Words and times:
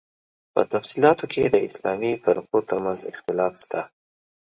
په 0.53 0.61
تفصیلاتو 0.73 1.23
کې 1.31 1.39
یې 1.43 1.49
د 1.51 1.57
اسلامي 1.67 2.13
فرقو 2.23 2.59
تر 2.69 2.77
منځ 2.85 2.99
اختلاف 3.11 3.53
شته. 3.63 3.81